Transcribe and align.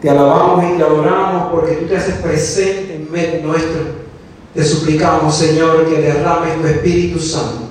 Te 0.00 0.08
alabamos 0.08 0.64
y 0.64 0.76
te 0.76 0.82
adoramos 0.82 1.50
porque 1.50 1.74
tú 1.74 1.86
te 1.86 1.96
haces 1.96 2.16
presente 2.16 2.94
en 2.94 3.10
medio 3.10 3.46
nuestro. 3.46 3.80
Te 4.54 4.64
suplicamos, 4.64 5.34
Señor, 5.36 5.86
que 5.88 6.00
derrames 6.00 6.60
tu 6.60 6.66
Espíritu 6.66 7.18
Santo 7.18 7.66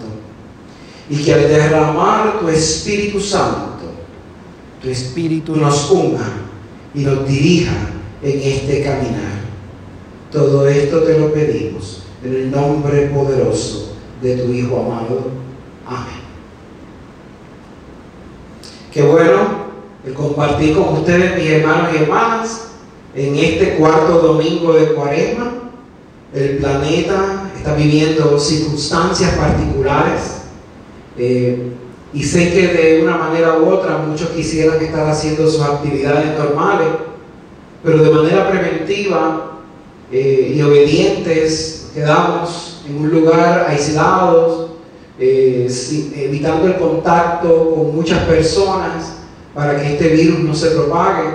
y 1.09 1.23
que 1.23 1.33
al 1.33 1.47
derramar 1.47 2.39
tu 2.39 2.49
Espíritu 2.49 3.19
Santo, 3.19 3.85
tu 4.81 4.89
Espíritu 4.89 5.55
nos 5.55 5.89
unja 5.89 6.29
y 6.93 7.01
nos 7.01 7.27
dirija 7.27 7.75
en 8.21 8.41
este 8.41 8.83
caminar. 8.83 9.37
Todo 10.31 10.67
esto 10.67 10.99
te 11.03 11.17
lo 11.17 11.33
pedimos 11.33 12.03
en 12.23 12.35
el 12.35 12.51
nombre 12.51 13.07
poderoso 13.07 13.95
de 14.21 14.37
tu 14.37 14.51
Hijo 14.51 14.77
amado. 14.81 15.31
Amén. 15.85 16.27
Qué 18.91 19.01
bueno 19.03 19.66
el 20.07 20.13
compartir 20.13 20.73
con 20.73 20.99
ustedes, 20.99 21.35
mis 21.37 21.49
hermanos 21.49 21.89
y 21.93 22.03
hermanas, 22.03 22.67
en 23.13 23.35
este 23.35 23.75
cuarto 23.75 24.19
domingo 24.19 24.73
de 24.73 24.93
Cuaresma. 24.93 25.53
El 26.33 26.57
planeta 26.57 27.51
está 27.55 27.73
viviendo 27.73 28.37
circunstancias 28.39 29.31
particulares 29.35 30.41
eh, 31.17 31.71
y 32.13 32.23
sé 32.23 32.51
que 32.51 32.67
de 32.67 33.01
una 33.03 33.17
manera 33.17 33.57
u 33.57 33.69
otra 33.69 33.97
muchos 33.97 34.29
quisieran 34.29 34.81
estar 34.81 35.09
haciendo 35.09 35.49
sus 35.49 35.61
actividades 35.61 36.37
normales, 36.37 36.87
pero 37.83 38.03
de 38.03 38.11
manera 38.11 38.49
preventiva 38.49 39.59
eh, 40.11 40.53
y 40.55 40.61
obedientes 40.61 41.91
quedamos 41.93 42.83
en 42.87 42.97
un 42.97 43.09
lugar 43.09 43.67
aislados, 43.69 44.71
eh, 45.19 45.67
evitando 46.15 46.67
el 46.67 46.77
contacto 46.77 47.73
con 47.73 47.95
muchas 47.95 48.23
personas 48.25 49.16
para 49.57 49.81
que 49.81 49.93
este 49.93 50.09
virus 50.09 50.41
no 50.41 50.53
se 50.53 50.69
propague. 50.69 51.29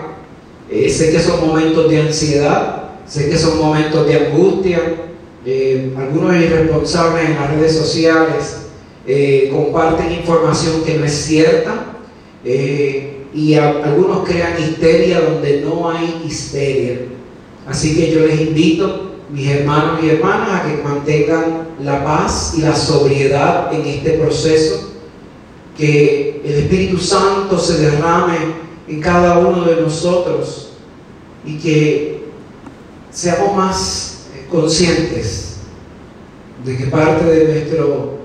sé 0.89 1.11
que 1.11 1.19
son 1.19 1.45
momentos 1.45 1.91
de 1.91 2.03
ansiedad, 2.03 2.91
sé 3.05 3.29
que 3.29 3.37
son 3.37 3.59
momentos 3.59 4.07
de 4.07 4.27
angustia, 4.27 4.81
algunos 5.99 6.37
irresponsables 6.37 7.31
en 7.31 7.35
las 7.35 7.51
redes 7.51 7.77
sociales 7.77 8.63
eh, 9.05 9.51
comparten 9.53 10.13
información 10.13 10.85
que 10.85 10.95
no 10.95 11.05
es 11.05 11.13
cierta 11.13 11.97
eh, 12.45 13.25
y 13.35 13.55
algunos 13.55 14.25
crean 14.25 14.55
histeria 14.63 15.21
donde 15.21 15.63
no 15.63 15.91
hay 15.91 16.23
histeria. 16.25 17.01
Así 17.67 17.97
que 17.97 18.13
yo 18.13 18.21
les 18.25 18.41
invito, 18.41 19.17
mis 19.33 19.49
hermanos 19.49 19.99
y 20.05 20.11
hermanas, 20.11 20.61
a 20.61 20.69
que 20.69 20.81
mantengan 20.85 21.69
la 21.83 22.05
paz 22.05 22.55
y 22.57 22.61
la 22.61 22.77
sobriedad 22.77 23.75
en 23.75 23.85
este 23.85 24.13
proceso, 24.13 24.92
que 25.77 26.43
el 26.45 26.55
Espíritu 26.65 26.99
Santo 26.99 27.59
se 27.59 27.79
derrame 27.79 28.37
en 28.89 29.01
cada 29.01 29.39
uno 29.39 29.65
de 29.65 29.81
nosotros 29.81 30.73
y 31.45 31.59
que 31.59 32.25
seamos 33.11 33.57
más 33.57 34.27
conscientes 34.51 35.57
de 36.65 36.77
que 36.77 36.85
parte 36.85 37.25
de 37.25 37.55
nuestro 37.55 38.19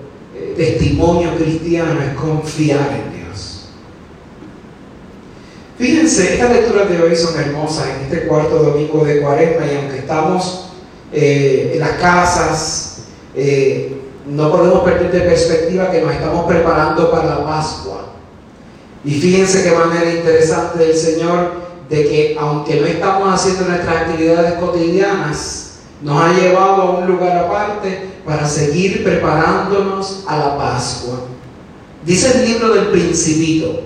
testimonio 0.56 1.36
cristiano 1.38 2.02
es 2.02 2.14
confiar 2.16 2.92
en 2.92 3.24
Dios. 3.24 3.70
Fíjense, 5.78 6.34
estas 6.34 6.52
lecturas 6.52 6.90
de 6.90 7.02
hoy 7.02 7.16
son 7.16 7.40
hermosas 7.40 7.88
en 7.90 8.06
este 8.06 8.28
cuarto 8.28 8.58
domingo 8.58 9.06
de 9.06 9.22
cuaresma 9.22 9.66
y 9.68 9.76
aunque 9.76 10.00
estamos 10.00 10.72
eh, 11.14 11.72
en 11.76 11.80
las 11.80 11.92
casas, 11.92 13.04
eh, 13.36 13.97
no 14.30 14.52
podemos 14.52 14.82
perder 14.82 15.12
de 15.12 15.22
perspectiva 15.22 15.90
que 15.90 16.02
nos 16.02 16.14
estamos 16.14 16.46
preparando 16.46 17.10
para 17.12 17.26
la 17.26 17.46
Pascua. 17.46 18.14
Y 19.06 19.12
fíjense 19.12 19.64
qué 19.64 19.72
manera 19.72 20.12
interesante 20.12 20.80
del 20.80 20.96
Señor 20.96 21.68
de 21.90 22.04
que 22.04 22.38
aunque 22.38 22.82
no 22.82 22.88
estamos 22.88 23.34
haciendo 23.34 23.70
nuestras 23.70 23.96
actividades 24.02 24.54
cotidianas, 24.54 25.64
nos 26.02 26.22
ha 26.22 26.34
llevado 26.34 26.82
a 26.82 27.00
un 27.00 27.08
lugar 27.08 27.38
aparte 27.38 28.10
para 28.26 28.48
seguir 28.48 29.04
preparándonos 29.04 30.24
a 30.28 30.38
la 30.38 30.58
Pascua. 30.58 31.22
Dice 32.06 32.38
el 32.38 32.52
libro 32.52 32.74
del 32.74 32.88
principito, 32.88 33.82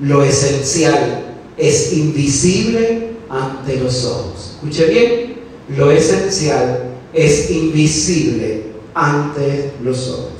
lo 0.00 0.22
esencial 0.22 1.34
es 1.56 1.92
invisible 1.94 3.12
ante 3.30 3.76
los 3.76 4.04
ojos. 4.04 4.56
Escuche 4.56 4.84
bien, 4.86 5.36
lo 5.76 5.90
esencial 5.90 6.90
es 7.12 7.50
invisible 7.50 8.67
ante 8.98 9.74
los 9.82 10.08
ojos. 10.08 10.32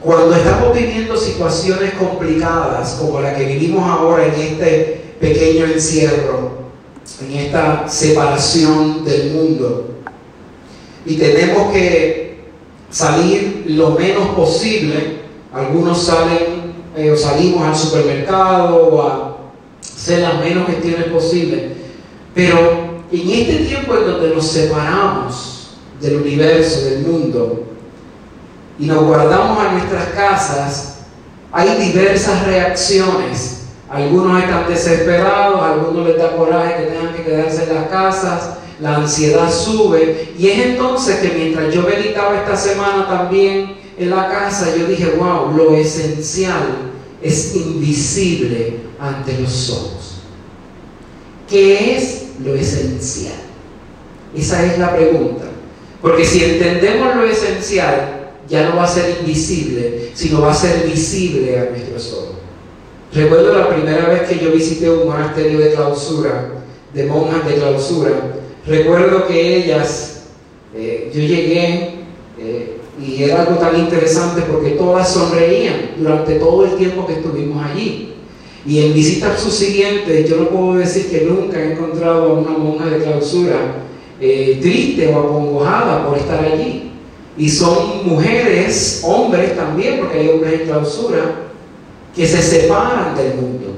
Cuando 0.00 0.34
estamos 0.34 0.76
viviendo 0.76 1.16
situaciones 1.16 1.94
complicadas 1.94 2.94
como 3.00 3.20
la 3.20 3.36
que 3.36 3.44
vivimos 3.44 3.88
ahora 3.88 4.26
en 4.26 4.34
este 4.34 5.14
pequeño 5.20 5.66
encierro, 5.66 6.58
en 7.22 7.36
esta 7.36 7.88
separación 7.88 9.04
del 9.04 9.32
mundo. 9.32 9.88
Y 11.06 11.16
tenemos 11.16 11.72
que 11.72 12.40
salir 12.90 13.64
lo 13.68 13.90
menos 13.90 14.28
posible. 14.30 15.18
Algunos 15.52 16.02
salen 16.02 16.74
eh, 16.96 17.10
o 17.10 17.16
salimos 17.16 17.62
al 17.62 17.76
supermercado 17.76 18.88
o 18.88 19.02
a 19.02 19.38
hacer 19.80 20.20
las 20.20 20.40
menos 20.40 20.66
gestiones 20.66 21.06
posibles. 21.06 21.62
Pero 22.34 22.58
en 23.10 23.30
este 23.30 23.64
tiempo 23.64 23.94
en 23.94 24.06
donde 24.06 24.34
nos 24.34 24.46
separamos 24.46 25.57
del 26.00 26.16
universo, 26.16 26.84
del 26.84 27.00
mundo, 27.00 27.64
y 28.78 28.86
nos 28.86 29.02
guardamos 29.04 29.58
a 29.58 29.72
nuestras 29.72 30.06
casas, 30.10 30.98
hay 31.52 31.76
diversas 31.80 32.46
reacciones 32.46 33.58
algunos 33.88 34.42
están 34.42 34.68
desesperados, 34.68 35.62
algunos 35.62 36.06
les 36.06 36.18
da 36.18 36.36
coraje 36.36 36.76
que 36.76 36.90
tengan 36.90 37.14
que 37.14 37.22
quedarse 37.22 37.64
en 37.64 37.74
las 37.74 37.88
casas, 37.88 38.50
la 38.80 38.96
ansiedad 38.96 39.50
sube. 39.50 40.34
Y 40.38 40.48
es 40.48 40.66
entonces 40.66 41.20
que 41.20 41.30
mientras 41.30 41.72
yo 41.72 41.82
meditaba 41.82 42.36
esta 42.36 42.56
semana 42.56 43.08
también 43.08 43.76
en 43.96 44.10
la 44.10 44.28
casa, 44.28 44.76
yo 44.76 44.86
dije, 44.86 45.14
wow, 45.18 45.56
lo 45.56 45.74
esencial 45.74 46.92
es 47.22 47.56
invisible 47.56 48.76
ante 49.00 49.38
los 49.38 49.70
ojos. 49.70 50.18
¿Qué 51.48 51.96
es 51.96 52.24
lo 52.44 52.54
esencial? 52.54 53.40
Esa 54.36 54.66
es 54.66 54.78
la 54.78 54.94
pregunta. 54.94 55.44
Porque 56.00 56.24
si 56.24 56.44
entendemos 56.44 57.16
lo 57.16 57.24
esencial, 57.24 58.32
ya 58.48 58.68
no 58.68 58.76
va 58.76 58.84
a 58.84 58.88
ser 58.88 59.18
invisible, 59.20 60.10
sino 60.14 60.40
va 60.40 60.52
a 60.52 60.54
ser 60.54 60.86
visible 60.86 61.58
a 61.58 61.70
nuestros 61.70 62.12
ojos. 62.12 62.36
Recuerdo 63.12 63.58
la 63.58 63.68
primera 63.68 64.08
vez 64.08 64.28
que 64.28 64.38
yo 64.38 64.52
visité 64.52 64.88
un 64.90 65.06
monasterio 65.06 65.58
de 65.58 65.72
clausura, 65.72 66.50
de 66.94 67.06
monjas 67.06 67.46
de 67.46 67.54
clausura. 67.54 68.10
Recuerdo 68.66 69.26
que 69.26 69.56
ellas, 69.56 70.26
eh, 70.74 71.10
yo 71.12 71.20
llegué 71.20 71.94
eh, 72.38 72.76
y 73.00 73.22
era 73.22 73.42
algo 73.42 73.56
tan 73.56 73.78
interesante 73.78 74.42
porque 74.42 74.70
todas 74.70 75.08
sonreían 75.08 75.92
durante 75.96 76.34
todo 76.34 76.66
el 76.66 76.76
tiempo 76.76 77.06
que 77.06 77.14
estuvimos 77.14 77.64
allí. 77.64 78.14
Y 78.66 78.84
en 78.84 78.92
visita 78.92 79.36
subsiguiente, 79.36 80.26
yo 80.28 80.36
no 80.36 80.48
puedo 80.48 80.74
decir 80.74 81.10
que 81.10 81.22
nunca 81.22 81.58
he 81.58 81.72
encontrado 81.72 82.30
a 82.30 82.32
una 82.34 82.50
monja 82.50 82.86
de 82.86 83.02
clausura 83.02 83.56
eh, 84.20 84.58
triste 84.60 85.06
o 85.08 85.18
acongojada 85.18 86.06
por 86.06 86.18
estar 86.18 86.44
allí. 86.44 86.92
Y 87.36 87.48
son 87.48 88.08
mujeres, 88.08 89.02
hombres 89.04 89.56
también, 89.56 90.00
porque 90.00 90.18
hay 90.18 90.28
hombres 90.28 90.60
en 90.60 90.66
clausura, 90.66 91.50
que 92.14 92.26
se 92.26 92.42
separan 92.42 93.16
del 93.16 93.34
mundo. 93.34 93.76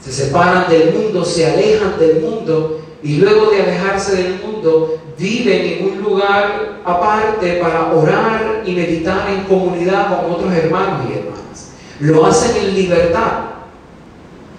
Se 0.00 0.12
separan 0.12 0.70
del 0.70 0.94
mundo, 0.94 1.24
se 1.24 1.46
alejan 1.46 1.98
del 1.98 2.20
mundo 2.20 2.80
y 3.02 3.18
luego 3.18 3.50
de 3.50 3.62
alejarse 3.62 4.16
del 4.16 4.40
mundo 4.40 4.98
viven 5.18 5.78
en 5.78 5.92
un 5.92 6.02
lugar 6.02 6.80
aparte 6.84 7.58
para 7.60 7.92
orar 7.92 8.62
y 8.64 8.72
meditar 8.72 9.28
en 9.30 9.44
comunidad 9.44 10.08
con 10.08 10.32
otros 10.32 10.52
hermanos 10.54 11.02
y 11.08 11.18
hermanas. 11.18 11.70
Lo 12.00 12.24
hacen 12.26 12.64
en 12.64 12.74
libertad. 12.74 13.44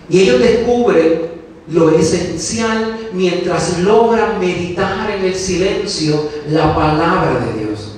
Y 0.09 0.21
ellos 0.21 0.39
descubren 0.39 1.36
lo 1.69 1.89
esencial 1.91 3.09
mientras 3.13 3.79
logran 3.79 4.39
meditar 4.39 5.11
en 5.11 5.25
el 5.25 5.35
silencio 5.35 6.29
la 6.49 6.73
palabra 6.73 7.45
de 7.45 7.65
Dios. 7.65 7.93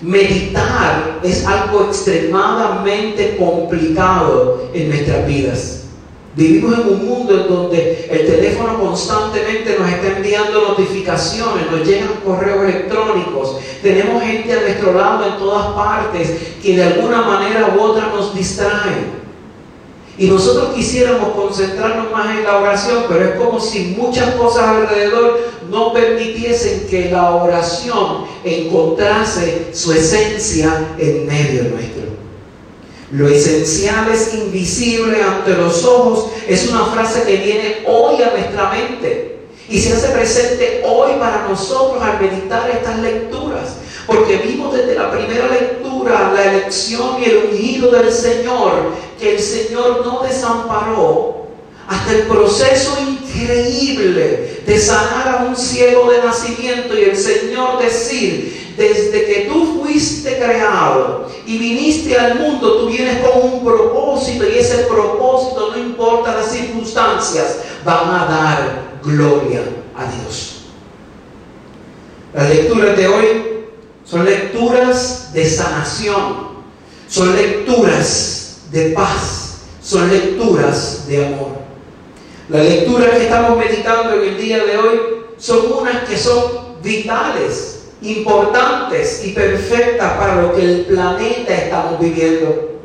Meditar 0.00 1.20
es 1.22 1.44
algo 1.46 1.84
extremadamente 1.84 3.36
complicado 3.36 4.68
en 4.72 4.88
nuestras 4.90 5.26
vidas. 5.26 5.74
Vivimos 6.36 6.78
en 6.78 6.88
un 6.88 7.08
mundo 7.08 7.34
en 7.34 7.48
donde 7.48 8.06
el 8.08 8.26
teléfono 8.26 8.78
constantemente 8.78 9.76
nos 9.76 9.88
está 9.88 10.18
enviando 10.18 10.68
notificaciones, 10.68 11.68
nos 11.68 11.86
llegan 11.86 12.10
correos 12.24 12.62
electrónicos, 12.62 13.56
tenemos 13.82 14.22
gente 14.22 14.52
a 14.52 14.60
nuestro 14.60 14.92
lado 14.92 15.26
en 15.26 15.36
todas 15.38 15.74
partes 15.74 16.30
que 16.62 16.76
de 16.76 16.84
alguna 16.84 17.22
manera 17.22 17.74
u 17.76 17.80
otra 17.80 18.12
nos 18.14 18.36
distraen. 18.36 19.27
Y 20.18 20.26
nosotros 20.26 20.74
quisiéramos 20.74 21.32
concentrarnos 21.32 22.10
más 22.10 22.36
en 22.36 22.42
la 22.42 22.58
oración, 22.58 23.04
pero 23.08 23.24
es 23.24 23.36
como 23.36 23.60
si 23.60 23.94
muchas 23.96 24.34
cosas 24.34 24.64
alrededor 24.64 25.38
no 25.70 25.92
permitiesen 25.92 26.88
que 26.90 27.08
la 27.10 27.36
oración 27.36 28.24
encontrase 28.44 29.68
su 29.72 29.92
esencia 29.92 30.88
en 30.98 31.24
medio 31.24 31.64
nuestro. 31.64 32.02
Lo 33.12 33.28
esencial 33.28 34.10
es 34.12 34.34
invisible 34.34 35.22
ante 35.22 35.54
los 35.54 35.84
ojos. 35.84 36.30
Es 36.48 36.68
una 36.68 36.86
frase 36.86 37.22
que 37.22 37.36
viene 37.36 37.84
hoy 37.86 38.20
a 38.20 38.30
nuestra 38.30 38.70
mente 38.70 39.38
y 39.68 39.78
se 39.78 39.94
hace 39.94 40.08
presente 40.08 40.82
hoy 40.84 41.12
para 41.18 41.46
nosotros 41.48 42.02
al 42.02 42.20
meditar 42.20 42.68
estas 42.70 42.98
lecturas. 42.98 43.76
Porque 44.06 44.38
vimos 44.38 44.74
desde 44.74 44.94
la 44.94 45.10
primera 45.10 45.46
lectura 45.48 45.87
la 46.06 46.52
elección 46.52 47.20
y 47.20 47.24
el 47.24 47.36
ungido 47.50 47.90
del 47.90 48.12
Señor, 48.12 48.92
que 49.18 49.34
el 49.34 49.40
Señor 49.40 50.04
no 50.04 50.22
desamparó 50.22 51.46
hasta 51.88 52.12
el 52.12 52.22
proceso 52.22 52.98
increíble 53.00 54.62
de 54.66 54.78
sanar 54.78 55.28
a 55.28 55.44
un 55.44 55.56
ciego 55.56 56.10
de 56.10 56.22
nacimiento 56.22 56.96
y 56.96 57.04
el 57.04 57.16
Señor 57.16 57.78
decir, 57.82 58.74
desde 58.76 59.24
que 59.24 59.48
tú 59.50 59.80
fuiste 59.82 60.36
creado 60.36 61.28
y 61.46 61.58
viniste 61.58 62.16
al 62.16 62.38
mundo, 62.38 62.80
tú 62.80 62.86
vienes 62.88 63.18
con 63.26 63.52
un 63.52 63.64
propósito 63.64 64.46
y 64.48 64.58
ese 64.58 64.84
propósito, 64.84 65.72
no 65.72 65.78
importa 65.78 66.36
las 66.36 66.52
circunstancias, 66.52 67.60
van 67.84 68.10
a 68.10 68.26
dar 68.26 69.00
gloria 69.02 69.62
a 69.96 70.04
Dios. 70.04 70.58
Las 72.34 72.50
lecturas 72.50 72.96
de 72.96 73.08
hoy 73.08 73.57
son 74.08 74.24
lecturas 74.24 75.32
de 75.34 75.44
sanación, 75.44 76.48
son 77.08 77.36
lecturas 77.36 78.62
de 78.70 78.90
paz, 78.90 79.58
son 79.82 80.08
lecturas 80.10 81.06
de 81.06 81.26
amor. 81.26 81.58
Las 82.48 82.64
lecturas 82.64 83.10
que 83.10 83.24
estamos 83.24 83.58
meditando 83.58 84.14
en 84.14 84.28
el 84.28 84.38
día 84.38 84.64
de 84.64 84.78
hoy 84.78 85.00
son 85.36 85.72
unas 85.80 86.08
que 86.08 86.16
son 86.16 86.78
vitales 86.82 87.88
importantes 88.00 89.24
y 89.26 89.32
perfectas 89.32 90.12
para 90.14 90.40
lo 90.40 90.54
que 90.54 90.62
el 90.62 90.80
planeta 90.86 91.54
estamos 91.54 92.00
viviendo. 92.00 92.78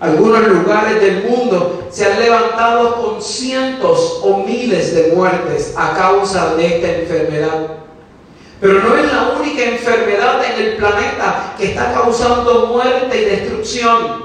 Algunos 0.00 0.48
lugares 0.48 1.00
del 1.00 1.24
mundo 1.24 1.86
se 1.90 2.06
han 2.06 2.18
levantado 2.18 2.96
con 2.96 3.22
cientos 3.22 4.20
o 4.22 4.38
miles 4.38 4.94
de 4.94 5.12
muertes 5.14 5.74
a 5.76 5.94
causa 5.94 6.54
de 6.54 6.76
esta 6.76 6.92
enfermedad. 7.00 7.81
Pero 8.62 8.74
no 8.74 8.96
es 8.96 9.12
la 9.12 9.34
única 9.40 9.64
enfermedad 9.64 10.40
en 10.44 10.64
el 10.64 10.76
planeta 10.76 11.52
que 11.58 11.70
está 11.70 11.92
causando 11.92 12.68
muerte 12.68 13.20
y 13.20 13.24
destrucción. 13.24 14.22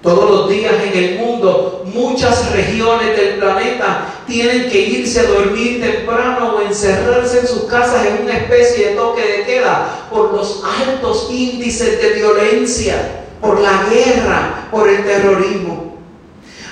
Todos 0.00 0.30
los 0.30 0.48
días 0.48 0.72
en 0.82 0.96
el 0.96 1.18
mundo, 1.18 1.84
muchas 1.84 2.50
regiones 2.52 3.14
del 3.14 3.34
planeta 3.34 4.06
tienen 4.26 4.70
que 4.70 4.80
irse 4.80 5.20
a 5.20 5.24
dormir 5.24 5.82
temprano 5.82 6.54
o 6.56 6.62
encerrarse 6.62 7.40
en 7.40 7.46
sus 7.46 7.64
casas 7.64 8.06
en 8.06 8.22
una 8.22 8.38
especie 8.38 8.88
de 8.88 8.94
toque 8.94 9.20
de 9.20 9.44
queda 9.44 10.06
por 10.10 10.32
los 10.32 10.64
altos 10.64 11.28
índices 11.30 12.00
de 12.00 12.08
violencia, 12.14 13.26
por 13.38 13.60
la 13.60 13.84
guerra, 13.90 14.66
por 14.70 14.88
el 14.88 15.04
terrorismo. 15.04 15.98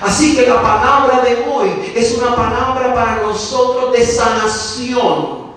Así 0.01 0.35
que 0.35 0.47
la 0.47 0.63
palabra 0.63 1.23
de 1.23 1.45
hoy 1.47 1.93
es 1.95 2.17
una 2.17 2.35
palabra 2.35 2.95
para 2.95 3.21
nosotros 3.21 3.93
de 3.93 4.03
sanación. 4.03 5.50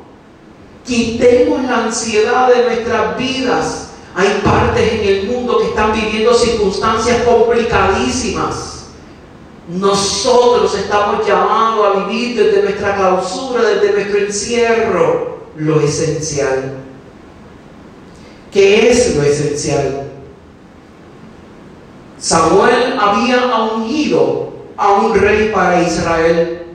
Quitemos 0.85 1.63
la 1.63 1.85
ansiedad 1.85 2.49
de 2.53 2.63
nuestras 2.63 3.17
vidas 3.17 3.83
hay 4.15 4.41
partes 4.43 4.93
en 4.93 5.07
el 5.07 5.27
mundo 5.27 5.57
que 5.59 5.69
están 5.69 5.91
viviendo 5.91 6.33
circunstancias 6.33 7.23
complicadísimas. 7.23 8.85
Nosotros 9.67 10.75
estamos 10.75 11.25
llamados 11.25 11.85
a 11.85 11.99
vivir 12.05 12.35
desde 12.37 12.61
nuestra 12.61 12.95
clausura, 12.95 13.63
desde 13.63 13.93
nuestro 13.93 14.19
encierro, 14.19 15.37
lo 15.55 15.79
esencial. 15.81 16.75
¿Qué 18.51 18.91
es 18.91 19.15
lo 19.15 19.23
esencial? 19.23 20.11
Samuel 22.19 22.99
había 22.99 23.45
ungido 23.73 24.53
a 24.77 24.91
un 24.93 25.15
rey 25.15 25.51
para 25.51 25.81
Israel. 25.81 26.67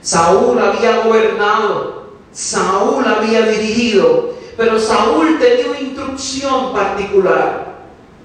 Saúl 0.00 0.58
había 0.60 1.04
gobernado. 1.04 2.01
Saúl 2.32 3.04
había 3.06 3.46
dirigido. 3.46 4.32
Pero 4.56 4.78
Saúl 4.78 5.38
tenía 5.38 5.70
una 5.70 5.80
instrucción 5.80 6.72
particular, 6.72 7.78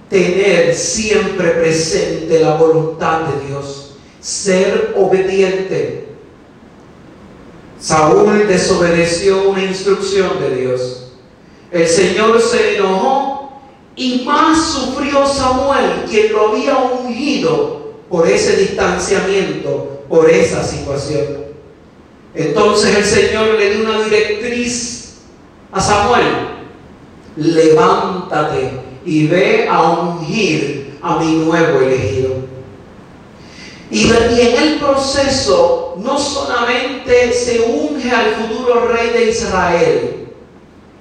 tener 0.09 0.75
siempre 0.75 1.51
presente 1.51 2.39
la 2.39 2.55
voluntad 2.55 3.21
de 3.21 3.47
Dios, 3.47 3.95
ser 4.19 4.93
obediente. 4.97 6.07
Saúl 7.79 8.47
desobedeció 8.47 9.49
una 9.49 9.63
instrucción 9.63 10.39
de 10.39 10.55
Dios. 10.57 11.13
El 11.71 11.87
Señor 11.87 12.41
se 12.41 12.77
enojó 12.77 13.61
y 13.95 14.23
más 14.25 14.73
sufrió 14.73 15.25
Samuel, 15.25 16.05
quien 16.09 16.31
lo 16.33 16.49
había 16.49 16.77
ungido 16.77 17.93
por 18.09 18.27
ese 18.27 18.57
distanciamiento, 18.57 20.03
por 20.09 20.29
esa 20.29 20.63
situación. 20.63 21.46
Entonces 22.37 22.95
el 22.95 23.03
Señor 23.03 23.55
le 23.55 23.71
dio 23.71 23.89
una 23.89 24.03
directriz 24.03 25.15
a 25.71 25.81
Samuel, 25.81 26.27
levántate 27.35 28.73
y 29.03 29.25
ve 29.25 29.67
a 29.67 29.81
ungir 29.81 30.99
a 31.01 31.17
mi 31.17 31.37
nuevo 31.37 31.81
elegido. 31.81 32.35
Y, 33.89 34.11
en 34.11 34.63
el 34.63 34.79
proceso 34.79 35.95
no 35.97 36.19
solamente 36.19 37.33
se 37.33 37.61
unge 37.61 38.11
al 38.11 38.35
futuro 38.35 38.87
rey 38.87 39.09
de 39.09 39.31
Israel, 39.31 40.27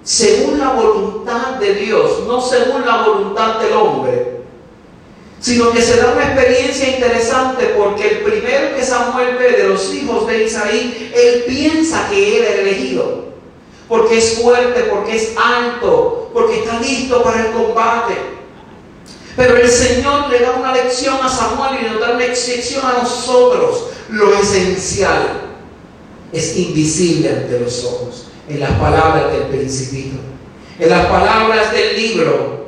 según 0.03 0.59
la 0.59 0.71
voluntad 0.71 1.57
de 1.57 1.75
Dios, 1.75 2.23
no 2.27 2.41
según 2.41 2.87
la 2.87 3.03
voluntad 3.03 3.59
del 3.59 3.75
hombre, 3.75 4.36
sino 5.41 5.71
que 5.71 5.83
se 5.83 5.97
da 5.97 6.13
una 6.13 6.33
experiencia 6.33 6.89
interesante 6.89 7.75
porque 7.77 8.09
el 8.09 8.19
primero 8.19 8.75
que 8.75 8.83
Samuel 8.83 9.37
ve 9.39 9.53
de 9.53 9.69
los 9.69 9.93
hijos 9.95 10.27
de 10.27 10.45
Isaí, 10.45 11.13
él 11.15 11.45
piensa 11.47 12.09
que 12.11 12.39
era 12.39 12.55
elegido 12.55 13.27
porque 13.89 14.19
es 14.19 14.39
fuerte, 14.41 14.85
porque 14.91 15.17
es 15.17 15.35
alto, 15.37 16.31
porque 16.33 16.61
está 16.61 16.81
listo 16.81 17.23
para 17.23 17.47
el 17.47 17.53
combate. 17.53 18.15
Pero 19.37 19.57
el 19.57 19.69
Señor 19.69 20.31
le 20.31 20.41
da 20.41 20.53
una 20.53 20.73
lección 20.73 21.19
a 21.23 21.29
Samuel 21.29 21.81
y 21.81 21.91
nos 21.91 22.01
da 22.01 22.11
una 22.11 22.19
lección 22.19 22.85
a 22.85 23.03
nosotros. 23.03 23.91
Lo 24.09 24.35
esencial 24.35 25.43
es 26.33 26.57
invisible 26.57 27.31
ante 27.31 27.61
los 27.61 27.85
ojos, 27.85 28.29
en 28.49 28.61
las 28.61 28.73
palabras 28.73 29.33
del 29.33 29.43
principito, 29.45 30.17
en 30.79 30.91
las 30.91 31.07
palabras 31.07 31.73
del 31.73 31.97
libro 31.97 32.67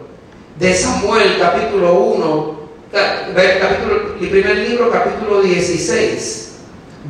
de 0.59 0.75
Samuel, 0.75 1.37
capítulo 1.38 1.94
1, 1.94 2.57
el 2.93 4.29
primer 4.29 4.56
libro, 4.69 4.90
capítulo 4.90 5.43
16, 5.43 6.52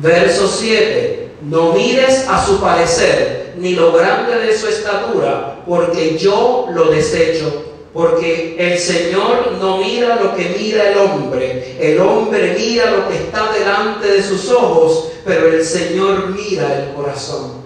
verso 0.01 0.47
7. 0.47 1.31
No 1.43 1.73
mires 1.73 2.27
a 2.27 2.45
su 2.45 2.59
parecer, 2.59 3.53
ni 3.57 3.75
lo 3.75 3.93
grande 3.93 4.39
de 4.39 4.57
su 4.57 4.67
estatura, 4.67 5.59
porque 5.65 6.17
yo 6.17 6.67
lo 6.73 6.91
desecho. 6.91 7.65
Porque 7.93 8.55
el 8.59 8.77
Señor 8.77 9.53
no 9.59 9.77
mira 9.77 10.17
lo 10.17 10.35
que 10.35 10.55
mira 10.59 10.91
el 10.91 10.97
hombre, 10.99 11.75
el 11.79 11.99
hombre 11.99 12.55
mira 12.57 12.91
lo 12.91 13.09
que 13.09 13.15
está 13.15 13.51
delante 13.51 14.07
de 14.07 14.21
sus 14.21 14.47
ojos, 14.51 15.09
pero 15.25 15.47
el 15.47 15.65
Señor 15.65 16.29
mira 16.29 16.71
el 16.81 16.93
corazón. 16.93 17.59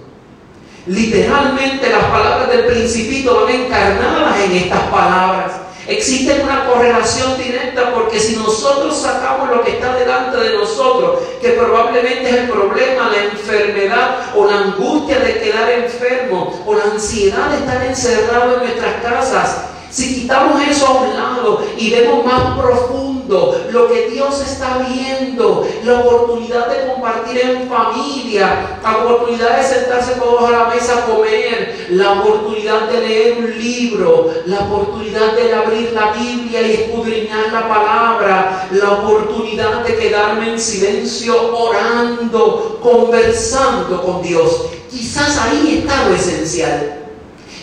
Literalmente 0.85 1.89
las 1.89 2.05
palabras 2.05 2.49
del 2.49 2.65
principito 2.65 3.43
van 3.43 3.53
encarnadas 3.53 4.39
en 4.45 4.51
estas 4.53 4.81
palabras. 4.83 5.51
Existe 5.87 6.41
una 6.41 6.65
correlación 6.65 7.37
directa 7.37 7.93
porque 7.93 8.19
si 8.19 8.37
nosotros 8.37 8.95
sacamos 8.95 9.49
lo 9.49 9.63
que 9.63 9.71
está 9.71 9.95
delante 9.95 10.37
de 10.37 10.57
nosotros, 10.57 11.19
que 11.41 11.49
probablemente 11.49 12.29
es 12.29 12.35
el 12.35 12.49
problema, 12.49 13.09
la 13.09 13.23
enfermedad 13.25 14.27
o 14.35 14.45
la 14.45 14.59
angustia 14.59 15.19
de 15.19 15.41
quedar 15.41 15.69
enfermo 15.71 16.63
o 16.65 16.73
la 16.73 16.85
ansiedad 16.85 17.49
de 17.49 17.57
estar 17.57 17.85
encerrado 17.85 18.55
en 18.55 18.59
nuestras 18.59 19.01
casas, 19.01 19.65
si 19.89 20.21
quitamos 20.21 20.61
eso 20.67 20.87
a 20.87 21.01
un 21.01 21.15
lado 21.15 21.67
y 21.77 21.91
vemos 21.91 22.25
más 22.25 22.57
profundo 22.57 23.12
lo 23.27 23.87
que 23.87 24.09
Dios 24.09 24.41
está 24.41 24.85
viendo, 24.87 25.67
la 25.83 25.99
oportunidad 25.99 26.67
de 26.67 26.91
compartir 26.91 27.39
en 27.39 27.69
familia, 27.69 28.79
la 28.83 28.97
oportunidad 28.97 29.57
de 29.57 29.63
sentarse 29.63 30.13
todos 30.15 30.43
a 30.43 30.51
la 30.51 30.65
mesa 30.65 30.99
a 30.99 31.05
comer, 31.05 31.87
la 31.89 32.13
oportunidad 32.13 32.89
de 32.89 32.99
leer 33.07 33.37
un 33.37 33.57
libro, 33.57 34.31
la 34.45 34.59
oportunidad 34.59 35.33
de 35.33 35.53
abrir 35.53 35.91
la 35.93 36.11
Biblia 36.11 36.61
y 36.61 36.71
escudriñar 36.73 37.51
la 37.51 37.67
palabra, 37.67 38.67
la 38.71 38.91
oportunidad 38.91 39.83
de 39.83 39.95
quedarme 39.95 40.53
en 40.53 40.59
silencio 40.59 41.57
orando, 41.57 42.79
conversando 42.81 44.01
con 44.01 44.21
Dios. 44.21 44.67
Quizás 44.89 45.37
ahí 45.37 45.79
está 45.79 46.09
lo 46.09 46.15
esencial. 46.15 47.02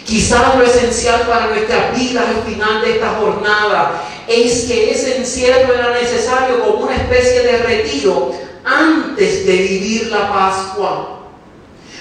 Quizás 0.04 0.56
lo 0.56 0.64
esencial 0.64 1.22
para 1.22 1.48
nuestras 1.48 1.96
vidas 1.96 2.24
al 2.26 2.42
final 2.42 2.82
de 2.82 2.92
esta 2.92 3.14
jornada 3.20 4.02
es 4.26 4.64
que 4.64 4.90
ese 4.90 5.18
encierro 5.18 5.74
era 5.74 5.92
necesario 5.92 6.60
como 6.60 6.84
una 6.84 6.96
especie 6.96 7.42
de 7.42 7.58
retiro 7.58 8.32
antes 8.64 9.46
de 9.46 9.52
vivir 9.52 10.06
la 10.06 10.32
Pascua. 10.32 11.20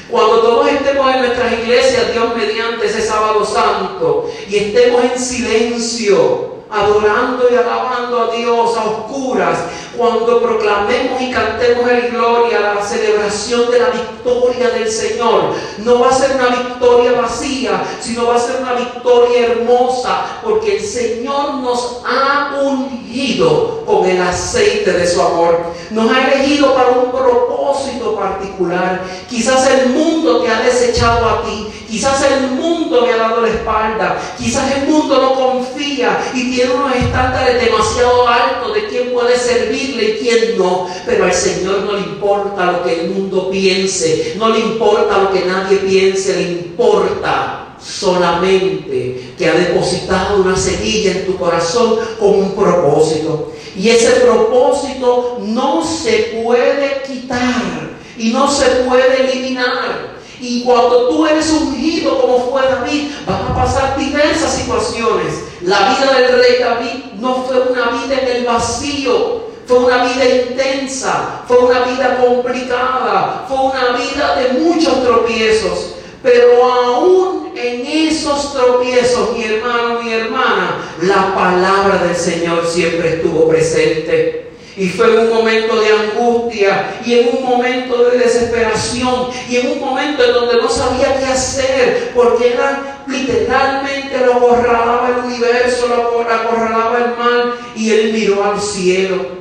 Cuando 0.09 0.41
todos 0.41 0.71
estemos 0.71 1.13
en 1.13 1.21
nuestras 1.21 1.53
iglesias, 1.53 2.11
Dios 2.13 2.35
mediante 2.35 2.87
ese 2.87 3.01
sábado 3.01 3.45
santo, 3.45 4.29
y 4.49 4.55
estemos 4.57 5.03
en 5.03 5.19
silencio, 5.19 6.48
adorando 6.71 7.45
y 7.51 7.55
alabando 7.55 8.23
a 8.23 8.35
Dios 8.35 8.77
a 8.77 8.85
oscuras, 8.85 9.59
cuando 9.97 10.41
proclamemos 10.41 11.19
y 11.19 11.31
cantemos 11.31 11.89
el 11.89 12.11
gloria, 12.11 12.59
la 12.59 12.81
celebración 12.81 13.69
de 13.69 13.79
la 13.79 13.89
victoria 13.89 14.69
del 14.69 14.89
Señor, 14.89 15.55
no 15.79 15.99
va 15.99 16.09
a 16.09 16.13
ser 16.13 16.35
una 16.35 16.55
victoria 16.55 17.19
vacía, 17.19 17.83
sino 17.99 18.27
va 18.27 18.35
a 18.35 18.39
ser 18.39 18.61
una 18.61 18.73
victoria 18.73 19.47
hermosa, 19.47 20.39
porque 20.43 20.77
el 20.77 20.83
Señor 20.83 21.55
nos 21.55 22.01
ha 22.05 22.61
ungido 22.61 23.83
con 23.85 24.05
el 24.05 24.21
aceite 24.21 24.93
de 24.93 25.07
su 25.07 25.21
amor. 25.21 25.73
Nos 25.89 26.11
ha 26.11 26.31
elegido 26.31 26.73
para 26.75 26.89
un 26.89 27.11
propósito 27.11 28.15
particular. 28.15 29.03
Quizás 29.27 29.67
el 29.69 29.89
mundo 29.89 30.41
te 30.41 30.49
ha 30.49 30.61
desechado 30.61 31.27
a 31.27 31.41
ti, 31.43 31.78
quizás 31.89 32.24
el 32.31 32.51
mundo 32.51 33.01
me 33.01 33.13
ha 33.13 33.17
dado 33.17 33.41
la 33.41 33.50
espalda, 33.50 34.22
quizás 34.38 34.72
el 34.77 34.88
mundo 34.88 35.22
no 35.22 35.34
confía 35.34 36.31
y 36.34 36.51
tiene 36.51 36.74
unos 36.74 36.96
estándares 36.96 37.63
demasiado 37.63 38.27
altos 38.27 38.75
de 38.75 38.88
quién 38.88 39.12
puede 39.12 39.38
servirle 39.38 40.03
y 40.03 40.17
quién 40.19 40.58
no. 40.58 40.88
Pero 41.05 41.25
al 41.25 41.34
Señor 41.34 41.79
no 41.84 41.93
le 41.93 42.01
importa 42.01 42.72
lo 42.72 42.84
que 42.84 43.01
el 43.01 43.10
mundo 43.10 43.50
piense, 43.50 44.36
no 44.38 44.50
le 44.50 44.60
importa 44.60 45.17
lo 45.17 45.31
que 45.31 45.46
nadie 45.46 45.77
piense, 45.77 46.36
le 46.36 46.51
importa 46.51 47.65
solamente 47.81 49.34
que 49.38 49.48
ha 49.48 49.53
depositado 49.53 50.41
una 50.41 50.55
semilla 50.55 51.12
en 51.12 51.25
tu 51.25 51.38
corazón 51.38 51.98
con 52.19 52.29
un 52.29 52.55
propósito. 52.55 53.53
Y 53.75 53.89
ese 53.89 54.12
propósito 54.22 55.39
no 55.41 55.84
se 55.84 56.41
puede 56.43 57.01
quitar 57.08 57.89
y 58.17 58.31
no 58.31 58.51
se 58.51 58.65
puede 58.84 59.31
eliminar. 59.31 60.18
Y 60.39 60.63
cuando 60.63 61.10
tú 61.10 61.25
eres 61.25 61.50
ungido 61.51 62.22
como 62.22 62.50
fue 62.50 62.62
David, 62.62 63.12
van 63.25 63.41
a 63.51 63.55
pasar 63.55 63.98
diversas 63.98 64.53
situaciones. 64.53 65.43
La 65.62 65.89
vida 65.89 66.13
del 66.13 66.39
rey 66.39 66.60
David 66.60 67.03
no 67.19 67.43
fue 67.43 67.60
una 67.60 67.89
vida 67.91 68.22
en 68.22 68.38
el 68.38 68.46
vacío, 68.46 69.50
fue 69.65 69.79
una 69.79 70.03
vida 70.05 70.25
intensa, 70.25 71.43
fue 71.48 71.58
una 71.58 71.81
vida 71.81 72.17
complicada, 72.25 73.46
fue 73.48 73.58
una 73.58 73.98
vida 73.98 74.36
de 74.36 74.60
muchos 74.60 75.03
tropiezos. 75.03 75.96
Pero 76.24 76.63
aún 76.63 77.51
en 77.55 77.86
esos 77.86 78.53
tropiezos, 78.53 79.34
mi 79.34 79.43
hermano, 79.43 80.01
mi 80.01 80.12
hermana, 80.12 80.77
la 81.01 81.36
palabra 81.36 82.03
del 82.03 82.15
Señor 82.15 82.65
siempre 82.65 83.15
estuvo 83.15 83.48
presente. 83.50 84.48
Y 84.79 84.88
fue 84.88 85.07
en 85.12 85.27
un 85.27 85.33
momento 85.33 85.75
de 85.75 85.91
angustia 85.91 87.01
y 87.05 87.19
en 87.19 87.36
un 87.36 87.43
momento 87.43 88.01
de 88.05 88.17
desesperación 88.17 89.27
y 89.50 89.57
en 89.57 89.71
un 89.74 89.81
momento 89.81 90.24
en 90.24 90.33
donde 90.33 90.55
no 90.55 90.69
sabía 90.69 91.19
qué 91.19 91.25
hacer 91.25 92.13
porque 92.15 92.53
era 92.53 93.03
literalmente 93.05 94.25
lo 94.25 94.36
acorralaba 94.36 95.09
el 95.09 95.25
universo, 95.25 95.86
lo 95.89 96.21
acorralaba 96.21 96.98
el 96.98 97.17
mal 97.17 97.55
y 97.75 97.91
él 97.91 98.13
miró 98.13 98.41
al 98.41 98.62
cielo. 98.62 99.39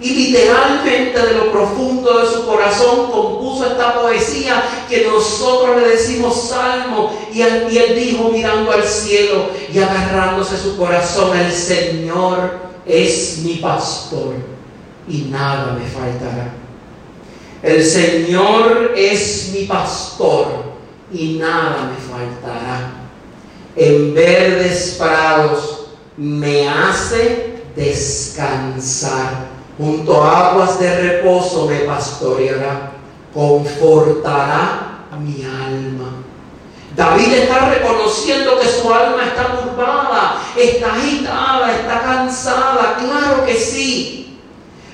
Y 0.00 0.10
literalmente 0.10 1.18
de 1.18 1.32
lo 1.32 1.50
profundo 1.50 2.18
de 2.18 2.26
su 2.26 2.46
corazón 2.46 3.10
compuso 3.10 3.68
esta 3.68 4.02
poesía 4.02 4.64
que 4.86 5.06
nosotros 5.06 5.80
le 5.80 5.88
decimos 5.88 6.50
salmo. 6.50 7.10
Y 7.32 7.40
él, 7.40 7.68
y 7.70 7.78
él 7.78 7.96
dijo 7.96 8.28
mirando 8.28 8.70
al 8.70 8.84
cielo 8.84 9.46
y 9.72 9.78
agarrándose 9.78 10.58
su 10.58 10.76
corazón, 10.76 11.36
el 11.38 11.50
Señor 11.50 12.67
es 12.88 13.40
mi 13.44 13.56
pastor 13.56 14.34
y 15.06 15.28
nada 15.30 15.78
me 15.78 15.86
faltará. 15.86 16.54
El 17.62 17.84
Señor 17.84 18.92
es 18.96 19.50
mi 19.52 19.64
pastor 19.64 20.46
y 21.12 21.34
nada 21.34 21.90
me 21.90 21.96
faltará. 21.96 22.92
En 23.76 24.14
verdes 24.14 24.96
prados 24.98 25.90
me 26.16 26.68
hace 26.68 27.62
descansar. 27.76 29.48
Junto 29.76 30.22
a 30.22 30.50
aguas 30.50 30.80
de 30.80 31.00
reposo 31.00 31.66
me 31.66 31.80
pastoreará. 31.80 32.92
Confortará 33.32 34.88
mi 35.20 35.44
alma. 35.44 36.24
David 36.98 37.32
está 37.32 37.68
reconociendo 37.68 38.58
que 38.58 38.66
su 38.66 38.92
alma 38.92 39.22
está 39.24 39.56
turbada, 39.56 40.42
está 40.56 40.94
agitada, 40.96 41.72
está 41.72 42.02
cansada, 42.02 42.96
claro 42.98 43.46
que 43.46 43.54
sí. 43.54 44.40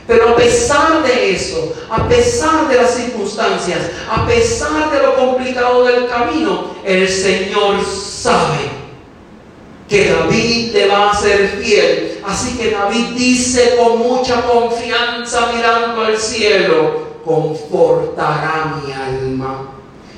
Pero 0.06 0.28
a 0.28 0.36
pesar 0.36 1.02
de 1.02 1.30
eso, 1.30 1.74
a 1.88 2.06
pesar 2.06 2.68
de 2.68 2.76
las 2.76 2.90
circunstancias, 2.90 3.90
a 4.06 4.26
pesar 4.26 4.90
de 4.90 5.02
lo 5.02 5.16
complicado 5.16 5.82
del 5.84 6.06
camino, 6.06 6.74
el 6.84 7.08
Señor 7.08 7.82
sabe 7.82 8.68
que 9.88 10.10
David 10.10 10.74
le 10.74 10.88
va 10.88 11.10
a 11.10 11.16
ser 11.16 11.58
fiel. 11.58 12.20
Así 12.26 12.58
que 12.58 12.72
David 12.72 13.16
dice 13.16 13.76
con 13.78 14.00
mucha 14.00 14.42
confianza 14.42 15.52
mirando 15.54 16.02
al 16.02 16.18
cielo, 16.18 17.14
confortará 17.24 18.76
mi 18.84 18.92
alma 18.92 19.70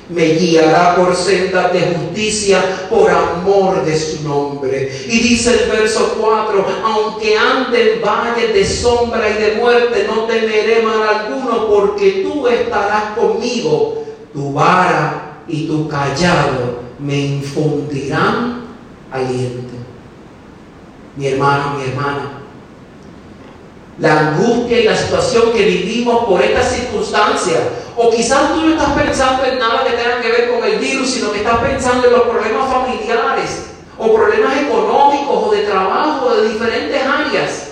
me 0.09 0.25
guiará 0.35 0.95
por 0.95 1.15
sendas 1.15 1.73
de 1.73 1.81
justicia 1.81 2.87
por 2.89 3.09
amor 3.09 3.83
de 3.83 3.97
su 3.97 4.27
nombre. 4.27 4.91
Y 5.05 5.19
dice 5.19 5.63
el 5.63 5.69
verso 5.69 6.15
4, 6.19 6.65
aunque 6.85 7.37
ande 7.37 7.95
en 7.95 8.01
valle 8.01 8.47
de 8.53 8.65
sombra 8.65 9.29
y 9.29 9.33
de 9.41 9.55
muerte, 9.55 10.07
no 10.07 10.23
temeré 10.23 10.81
mal 10.81 11.03
alguno, 11.03 11.67
porque 11.67 12.23
tú 12.23 12.47
estarás 12.47 13.17
conmigo, 13.17 14.05
tu 14.33 14.53
vara 14.53 15.41
y 15.47 15.67
tu 15.67 15.87
callado 15.87 16.79
me 16.99 17.19
infundirán 17.19 18.63
aliento. 19.11 19.75
Mi 21.15 21.27
hermano, 21.27 21.77
mi 21.77 21.89
hermana, 21.89 22.36
la 23.99 24.29
angustia 24.29 24.79
y 24.79 24.83
la 24.83 24.95
situación 24.95 25.51
que 25.51 25.63
vivimos 25.63 26.25
por 26.25 26.41
esta 26.41 26.61
circunstancia. 26.63 27.57
O 27.95 28.11
quizás 28.11 28.53
tú 28.53 28.61
no 28.61 28.69
estás 28.73 28.91
pensando 28.91 29.43
en 29.45 29.57
nada 29.57 29.83
que 29.83 29.97
tenga 29.97 30.21
que 30.21 30.31
ver 30.31 30.51
con 30.51 30.63
el 30.63 30.77
virus, 30.77 31.09
sino 31.09 31.31
que 31.31 31.39
estás 31.39 31.57
pensando 31.59 32.07
en 32.07 32.13
los 32.13 32.23
problemas 32.23 32.71
familiares, 32.71 33.63
o 33.97 34.13
problemas 34.13 34.55
económicos, 34.57 35.47
o 35.47 35.51
de 35.51 35.63
trabajo, 35.63 36.35
de 36.35 36.49
diferentes 36.49 37.01
áreas. 37.03 37.63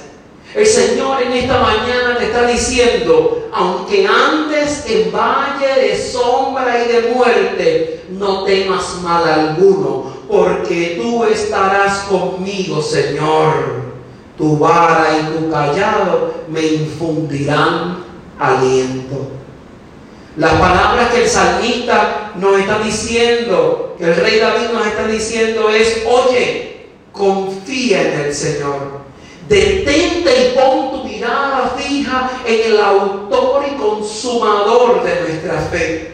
El 0.55 0.65
Señor 0.65 1.21
en 1.21 1.33
esta 1.33 1.59
mañana 1.59 2.17
te 2.17 2.25
está 2.25 2.47
diciendo, 2.47 3.49
aunque 3.53 4.07
andes 4.07 4.85
en 4.87 5.11
valle 5.11 5.81
de 5.81 5.97
sombra 5.97 6.83
y 6.83 6.87
de 6.87 7.13
muerte, 7.13 8.05
no 8.09 8.45
temas 8.45 9.01
mal 9.03 9.29
alguno, 9.29 10.13
porque 10.27 10.97
tú 10.99 11.25
estarás 11.25 12.05
conmigo, 12.05 12.81
Señor 12.81 13.94
tu 14.37 14.57
vara 14.57 15.17
y 15.19 15.37
tu 15.37 15.51
callado 15.51 16.33
me 16.49 16.61
infundirán 16.61 18.03
aliento. 18.39 19.31
Las 20.37 20.53
palabras 20.53 21.11
que 21.13 21.23
el 21.23 21.29
salmista 21.29 22.33
nos 22.35 22.59
está 22.59 22.79
diciendo, 22.79 23.95
que 23.97 24.05
el 24.05 24.15
rey 24.17 24.39
David 24.39 24.67
nos 24.73 24.85
está 24.85 25.07
diciendo 25.07 25.69
es, 25.69 26.03
oye, 26.05 26.87
confía 27.13 28.01
en 28.01 28.19
el 28.25 28.33
Señor. 28.33 29.05
Detente 29.47 30.49
y 30.49 30.57
pon 30.57 30.91
tu 30.91 31.07
mirada 31.07 31.75
fija 31.77 32.31
en 32.45 32.73
el 32.73 32.79
autor 32.79 33.65
y 33.71 33.75
consumador 33.77 35.03
de 35.03 35.21
nuestra 35.21 35.61
fe. 35.71 36.11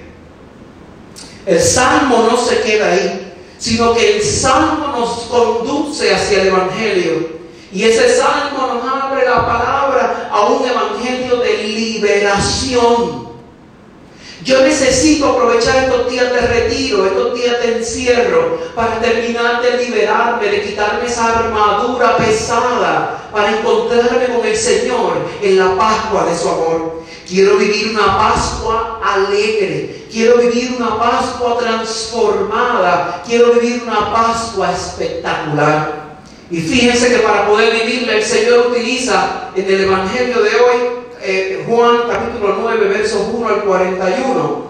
El 1.46 1.60
salmo 1.60 2.28
no 2.30 2.38
se 2.38 2.62
queda 2.62 2.92
ahí, 2.92 3.34
sino 3.58 3.94
que 3.94 4.18
el 4.18 4.22
salmo 4.22 4.88
nos 4.88 5.10
conduce 5.22 6.14
hacia 6.14 6.42
el 6.42 6.48
Evangelio. 6.50 7.41
Y 7.74 7.84
ese 7.86 8.18
salmo 8.18 8.74
nos 8.74 8.84
abre 8.84 9.26
la 9.26 9.46
palabra 9.46 10.30
a 10.32 10.42
un 10.42 10.68
evangelio 10.68 11.38
de 11.38 11.64
liberación. 11.64 13.32
Yo 14.44 14.64
necesito 14.64 15.30
aprovechar 15.30 15.84
estos 15.84 16.10
días 16.10 16.34
de 16.34 16.42
retiro, 16.42 17.06
estos 17.06 17.36
días 17.36 17.62
de 17.62 17.78
encierro, 17.78 18.60
para 18.76 19.00
terminar 19.00 19.62
de 19.62 19.86
liberarme, 19.86 20.48
de 20.48 20.64
quitarme 20.64 21.06
esa 21.06 21.40
armadura 21.40 22.18
pesada, 22.18 23.30
para 23.32 23.60
encontrarme 23.60 24.36
con 24.36 24.46
el 24.46 24.58
Señor 24.58 25.14
en 25.42 25.60
la 25.60 25.78
Pascua 25.78 26.26
de 26.26 26.36
su 26.36 26.50
amor. 26.50 27.04
Quiero 27.28 27.58
vivir 27.58 27.92
una 27.92 28.18
Pascua 28.18 29.00
alegre, 29.06 30.08
quiero 30.12 30.38
vivir 30.38 30.76
una 30.78 30.98
Pascua 30.98 31.60
transformada, 31.60 33.22
quiero 33.26 33.54
vivir 33.54 33.84
una 33.84 34.12
Pascua 34.12 34.72
espectacular. 34.72 36.01
Y 36.52 36.60
fíjense 36.60 37.08
que 37.08 37.20
para 37.20 37.48
poder 37.48 37.74
vivirla 37.74 38.18
el 38.18 38.24
Señor 38.24 38.68
utiliza 38.72 39.52
en 39.56 39.66
el 39.66 39.86
Evangelio 39.86 40.42
de 40.44 40.50
hoy, 40.50 40.78
eh, 41.24 41.64
Juan 41.66 42.00
capítulo 42.10 42.58
9, 42.62 42.90
versos 42.90 43.22
1 43.34 43.48
al 43.48 43.64
41, 43.64 44.66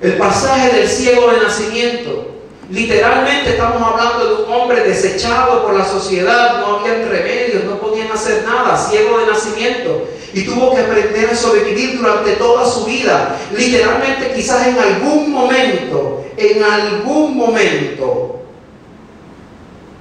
el 0.00 0.12
pasaje 0.12 0.76
del 0.76 0.88
ciego 0.88 1.32
de 1.32 1.38
nacimiento. 1.38 2.34
Literalmente 2.70 3.50
estamos 3.50 3.82
hablando 3.82 4.26
de 4.26 4.42
un 4.44 4.52
hombre 4.52 4.84
desechado 4.84 5.64
por 5.64 5.74
la 5.74 5.84
sociedad, 5.84 6.60
no 6.60 6.76
había 6.76 7.04
remedios, 7.08 7.64
no 7.64 7.80
podían 7.80 8.12
hacer 8.12 8.44
nada, 8.44 8.76
ciego 8.76 9.18
de 9.18 9.26
nacimiento. 9.26 10.04
Y 10.32 10.44
tuvo 10.44 10.72
que 10.72 10.82
aprender 10.82 11.30
a 11.30 11.34
sobrevivir 11.34 11.98
durante 11.98 12.32
toda 12.32 12.64
su 12.64 12.84
vida. 12.84 13.36
Literalmente 13.56 14.34
quizás 14.36 14.68
en 14.68 14.78
algún 14.78 15.32
momento, 15.32 16.24
en 16.36 16.62
algún 16.62 17.36
momento, 17.36 18.42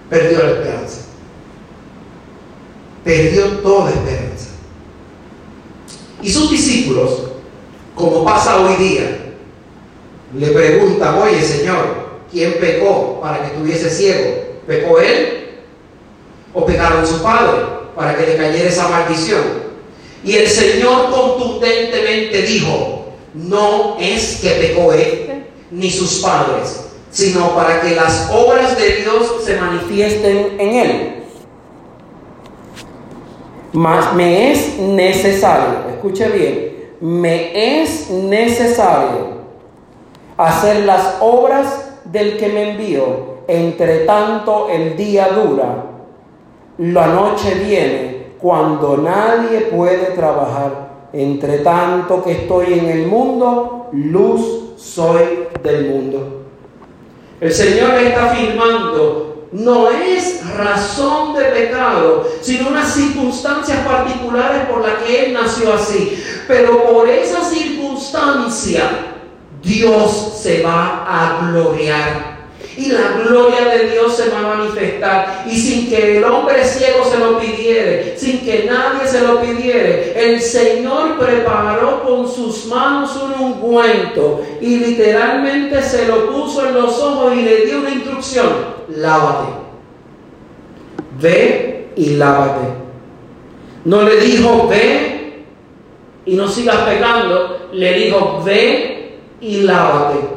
perdió 0.10 0.44
la 0.44 0.52
esperanza. 0.52 1.07
Perdió 3.08 3.46
toda 3.60 3.90
esperanza. 3.90 4.50
Y 6.22 6.30
sus 6.30 6.52
discípulos, 6.52 7.12
como 7.96 8.26
pasa 8.26 8.60
hoy 8.60 8.76
día, 8.76 9.34
le 10.38 10.48
preguntan, 10.48 11.18
oye 11.22 11.42
Señor, 11.42 12.20
¿quién 12.30 12.56
pecó 12.60 13.20
para 13.22 13.40
que 13.40 13.48
estuviese 13.48 13.90
ciego? 13.90 14.44
¿Pecó 14.68 15.00
él? 15.00 15.52
¿O 16.54 16.66
pecaron 16.66 17.08
su 17.08 17.24
padre 17.24 17.64
para 17.96 18.18
que 18.18 18.28
le 18.28 18.36
cayera 18.36 18.70
esa 18.70 18.90
maldición? 18.90 19.68
Y 20.26 20.34
el 20.34 20.48
Señor 20.48 21.10
contundentemente 21.10 22.42
dijo, 22.42 23.14
no 23.34 23.96
es 24.02 24.40
que 24.42 24.50
pecó 24.50 24.92
él 24.92 25.46
ni 25.72 25.90
sus 25.90 26.16
padres, 26.16 26.82
sino 27.10 27.56
para 27.56 27.80
que 27.80 27.96
las 27.96 28.30
obras 28.34 28.78
de 28.78 28.98
Dios 28.98 29.32
se 29.46 29.56
manifiesten 29.56 30.60
en 30.60 30.76
él. 30.76 31.18
Mas 33.78 34.16
me 34.16 34.52
es 34.52 34.80
necesario, 34.80 35.88
escuche 35.94 36.28
bien, 36.30 36.90
me 37.00 37.82
es 37.84 38.10
necesario 38.10 39.38
hacer 40.36 40.84
las 40.84 41.18
obras 41.20 42.00
del 42.06 42.38
que 42.38 42.48
me 42.48 42.72
envió. 42.72 43.38
Entre 43.48 44.00
tanto 44.00 44.68
el 44.70 44.98
día 44.98 45.28
dura, 45.28 45.86
la 46.80 47.06
noche 47.06 47.54
viene 47.54 48.32
cuando 48.40 48.98
nadie 48.98 49.62
puede 49.72 50.08
trabajar. 50.16 51.10
Entre 51.14 51.60
tanto 51.60 52.24
que 52.24 52.32
estoy 52.32 52.80
en 52.80 52.86
el 52.86 53.06
mundo, 53.06 53.90
luz 53.92 54.74
soy 54.76 55.50
del 55.62 55.86
mundo. 55.88 56.46
El 57.40 57.54
Señor 57.54 57.94
está 57.94 58.32
afirmando, 58.32 59.37
no 59.52 59.90
es 59.90 60.46
razón 60.56 61.34
de 61.36 61.46
pecado, 61.46 62.28
sino 62.42 62.70
unas 62.70 62.94
circunstancias 62.94 63.86
particulares 63.88 64.66
por 64.70 64.86
las 64.86 65.04
que 65.04 65.26
Él 65.26 65.34
nació 65.34 65.74
así. 65.74 66.22
Pero 66.48 66.86
por 66.86 67.10
esa 67.10 67.44
circunstancia, 67.44 68.84
Dios 69.64 70.40
se 70.42 70.62
va 70.64 71.06
a 71.08 71.48
gloriar 71.48 72.37
y 72.78 72.92
la 72.92 73.24
gloria 73.24 73.66
de 73.66 73.90
Dios 73.90 74.16
se 74.16 74.30
va 74.30 74.40
a 74.40 74.56
manifestar. 74.58 75.46
Y 75.50 75.58
sin 75.58 75.90
que 75.90 76.18
el 76.18 76.24
hombre 76.24 76.64
ciego 76.64 77.04
se 77.10 77.18
lo 77.18 77.40
pidiere, 77.40 78.16
sin 78.18 78.46
que 78.46 78.70
nadie 78.70 79.08
se 79.08 79.22
lo 79.22 79.42
pidiere, 79.42 80.14
el 80.16 80.40
Señor 80.40 81.18
preparó 81.18 82.04
con 82.04 82.32
sus 82.32 82.68
manos 82.68 83.16
un 83.16 83.44
ungüento 83.44 84.44
y 84.62 84.78
literalmente 84.78 85.82
se 85.82 86.08
lo 86.08 86.32
puso 86.32 86.68
en 86.68 86.76
los 86.76 87.00
ojos 87.00 87.34
y 87.36 87.42
le 87.42 87.66
dio 87.66 87.80
una 87.80 87.90
instrucción, 87.90 88.50
lávate. 88.96 89.54
Ve 91.20 91.90
y 91.96 92.12
lávate. 92.12 92.68
No 93.86 94.04
le 94.04 94.18
dijo, 94.18 94.68
ve 94.68 95.44
y 96.26 96.36
no 96.36 96.48
sigas 96.48 96.78
pegando, 96.78 97.70
le 97.72 97.94
dijo, 97.94 98.44
ve 98.46 99.18
y 99.42 99.62
lávate. 99.62 100.37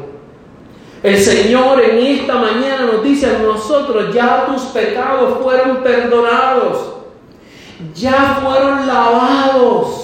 El 1.03 1.17
Señor 1.17 1.81
en 1.81 1.97
esta 1.97 2.35
mañana 2.35 2.83
nos 2.85 3.03
dice 3.03 3.25
a 3.25 3.39
nosotros, 3.39 4.13
ya 4.13 4.45
tus 4.45 4.61
pecados 4.65 5.39
fueron 5.41 5.77
perdonados, 5.77 6.93
ya 7.95 8.39
fueron 8.43 8.85
lavados. 8.85 9.97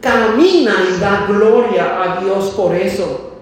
Camina 0.00 0.72
y 0.88 0.98
da 0.98 1.26
gloria 1.28 2.00
a 2.00 2.20
Dios 2.22 2.54
por 2.56 2.74
eso. 2.74 3.32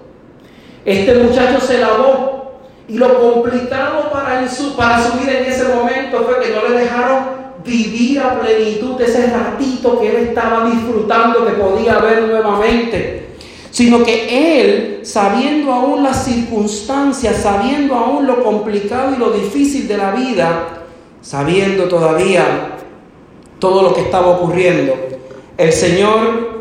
Este 0.83 1.13
muchacho 1.13 1.61
se 1.61 1.77
lavó 1.77 2.59
y 2.87 2.97
lo 2.97 3.19
complicado 3.19 4.09
para 4.11 4.45
su, 4.49 4.75
para 4.75 5.01
su 5.01 5.19
vida 5.19 5.39
en 5.39 5.45
ese 5.45 5.73
momento 5.73 6.23
fue 6.23 6.39
que 6.39 6.53
no 6.53 6.67
le 6.67 6.79
dejaron 6.79 7.39
vivir 7.63 8.19
a 8.19 8.41
plenitud 8.41 8.99
ese 8.99 9.27
ratito 9.27 10.01
que 10.01 10.09
él 10.09 10.27
estaba 10.29 10.65
disfrutando 10.65 11.45
que 11.45 11.53
podía 11.53 11.99
ver 11.99 12.23
nuevamente 12.23 13.28
sino 13.71 14.03
que 14.03 14.61
él, 14.61 14.99
sabiendo 15.03 15.71
aún 15.71 16.03
las 16.03 16.25
circunstancias, 16.25 17.37
sabiendo 17.43 17.95
aún 17.95 18.25
lo 18.25 18.43
complicado 18.43 19.13
y 19.15 19.19
lo 19.19 19.31
difícil 19.31 19.87
de 19.87 19.97
la 19.97 20.11
vida, 20.11 20.83
sabiendo 21.21 21.85
todavía 21.85 22.77
todo 23.59 23.83
lo 23.83 23.93
que 23.93 24.01
estaba 24.01 24.27
ocurriendo, 24.27 24.95
el 25.57 25.73
Señor 25.73 26.59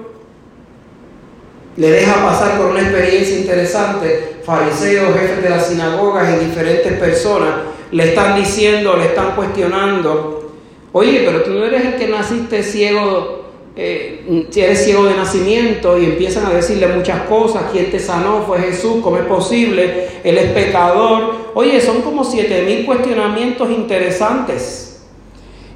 le 1.77 1.90
deja 1.90 2.25
pasar 2.25 2.59
por 2.59 2.66
una 2.66 2.81
experiencia 2.81 3.38
interesante. 3.38 4.38
Fariseos, 4.44 5.14
jefes 5.14 5.42
de 5.42 5.51
las 5.51 5.68
sinagogas 5.68 6.35
y 6.35 6.44
diferentes 6.44 6.92
personas 6.99 7.51
le 7.90 8.09
están 8.09 8.37
diciendo, 8.37 8.97
le 8.97 9.07
están 9.07 9.35
cuestionando, 9.35 10.53
oye, 10.92 11.23
pero 11.25 11.42
tú 11.42 11.51
no 11.51 11.64
eres 11.64 11.85
el 11.85 11.97
que 11.97 12.09
naciste 12.09 12.62
ciego 12.62 13.38
eh, 13.81 14.47
si 14.51 14.61
eres 14.61 14.85
ciego 14.85 15.05
de 15.05 15.14
nacimiento 15.14 15.97
y 15.97 16.07
empiezan 16.07 16.47
a 16.47 16.51
decirle 16.51 16.88
muchas 16.88 17.23
cosas, 17.29 17.67
¿quién 17.71 17.93
te 17.93 18.01
sanó? 18.01 18.43
Fue 18.45 18.59
Jesús, 18.59 18.97
¿cómo 19.01 19.19
es 19.19 19.25
posible? 19.25 20.09
Él 20.25 20.37
es 20.37 20.51
pecador. 20.51 21.33
Oye, 21.55 21.81
son 21.81 22.03
como 22.03 22.25
siete 22.25 22.62
mil 22.62 22.85
cuestionamientos 22.85 23.71
interesantes. 23.71 25.01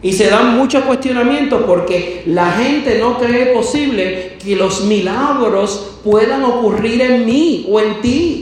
Y 0.03 0.15
se 0.15 0.29
dan 0.29 0.59
muchos 0.59 0.83
cuestionamientos 0.83 1.63
porque 1.65 2.25
la 2.27 2.51
gente 2.51 2.99
no 2.99 3.19
cree 3.19 3.47
posible 3.55 4.33
que 4.45 4.57
los 4.57 4.83
milagros 4.87 6.01
puedan 6.03 6.43
ocurrir 6.43 7.03
en 7.03 7.25
mí 7.25 7.69
o 7.71 7.79
en 7.79 8.01
ti. 8.01 8.42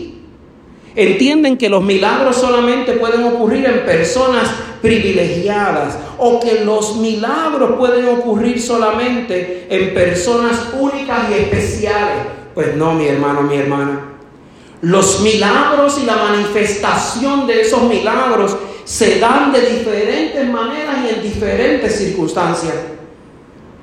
Entienden 0.97 1.57
que 1.57 1.69
los 1.69 1.83
milagros 1.83 2.37
solamente 2.37 2.93
pueden 2.93 3.25
ocurrir 3.25 3.65
en 3.67 3.85
personas 3.85 4.49
privilegiadas 4.83 5.97
o 6.19 6.41
que 6.41 6.65
los 6.65 6.97
milagros 6.97 7.73
pueden 7.79 8.09
ocurrir 8.09 8.61
solamente 8.61 9.67
en 9.71 9.95
personas 9.95 10.71
únicas 10.79 11.31
y 11.31 11.35
especiales. 11.35 12.19
Pues 12.55 12.75
no, 12.75 12.95
mi 12.95 13.07
hermano, 13.07 13.43
mi 13.43 13.57
hermana. 13.57 14.07
Los 14.83 15.21
milagros 15.21 15.99
y 16.03 16.07
la 16.07 16.17
manifestación 16.17 17.47
de 17.47 17.61
esos 17.61 17.83
milagros 17.83 18.57
se 18.85 19.21
dan 19.21 19.53
de 19.53 19.61
diferentes 19.61 20.49
maneras 20.49 20.97
y 21.05 21.15
en 21.15 21.23
diferentes 21.23 21.97
circunstancias. 21.97 22.75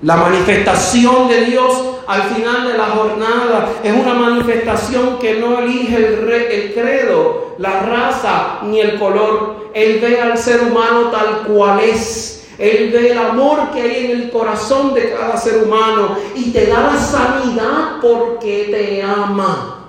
La 0.04 0.16
manifestación 0.16 1.28
de 1.28 1.46
Dios 1.46 1.74
al 2.06 2.22
final 2.24 2.68
de 2.68 2.78
la 2.78 2.86
jornada 2.86 3.70
es 3.84 3.92
una 3.92 4.14
manifestación 4.14 5.18
que 5.18 5.40
no 5.40 5.60
elige 5.60 5.98
el, 5.98 6.30
el, 6.30 6.74
credo, 6.74 7.56
la 7.58 7.82
raza 7.82 8.60
ni 8.64 8.80
el 8.80 9.00
color. 9.00 9.72
Él 9.74 10.00
ve 10.00 10.22
al 10.22 10.38
ser 10.38 10.62
humano 10.62 11.10
tal 11.10 11.48
cual 11.48 11.80
es. 11.80 12.48
Él 12.60 12.92
ve 12.92 13.12
el 13.12 13.18
amor 13.18 13.72
que 13.72 13.82
hay 13.82 14.06
en 14.06 14.12
el 14.12 14.30
corazón 14.30 14.94
de 14.94 15.14
cada 15.14 15.36
ser 15.36 15.64
humano 15.64 16.16
y 16.36 16.52
te 16.52 16.68
da 16.68 16.92
la 16.94 17.00
sanidad 17.00 17.98
porque 18.00 18.68
te 18.70 19.02
ama. 19.02 19.86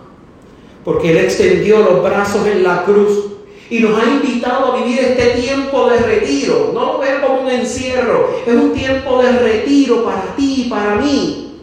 Porque 0.84 1.10
Él 1.10 1.18
extendió 1.18 1.80
los 1.80 2.02
brazos 2.02 2.46
en 2.46 2.62
la 2.62 2.84
cruz 2.84 3.38
y 3.70 3.81
nos 3.81 4.00
ha 4.00 4.04
invitado 4.07 4.72
a 4.72 4.76
vivir 4.76 4.98
este 5.00 5.40
tiempo 5.40 5.88
de 5.90 5.98
retiro. 5.98 6.70
No 6.72 6.92
lo 6.92 6.98
veo 6.98 7.20
como 7.20 7.40
un 7.42 7.50
encierro, 7.50 8.31
es 8.46 8.54
un 8.54 8.72
tiempo 8.72 9.22
de 9.22 9.33
retiro 9.33 10.04
para 10.04 10.35
ti 10.37 10.64
y 10.66 10.70
para 10.70 10.96
mí, 10.96 11.61